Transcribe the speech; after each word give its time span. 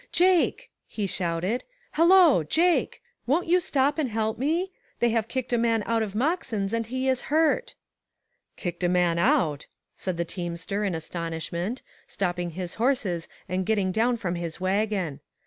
"Jake 0.11 0.71
I" 0.71 0.77
he 0.95 1.05
shouted;" 1.05 1.63
hello, 1.93 2.43
Jake! 2.43 3.03
won't 3.27 3.45
you 3.45 3.59
stop 3.59 3.99
and 3.99 4.09
help 4.09 4.39
me? 4.39 4.71
They 4.97 5.09
have 5.11 5.27
kicked 5.27 5.53
a 5.53 5.57
m,an 5.57 5.83
out 5.85 6.01
of 6.01 6.15
Moxen's, 6.15 6.73
and 6.73 6.87
he 6.87 7.07
is 7.07 7.21
hurt."" 7.29 7.75
Kicked 8.57 8.83
a 8.83 8.89
man 8.89 9.19
out!" 9.19 9.67
said 9.95 10.17
the 10.17 10.25
teamster 10.25 10.83
in 10.83 10.95
astonishment, 10.95 11.83
stopping 12.07 12.49
his 12.49 12.73
horses 12.81 13.27
and 13.47 13.63
getting 13.63 13.91
down 13.91 14.17
from 14.17 14.33
his 14.33 14.59
wagon. 14.59 15.19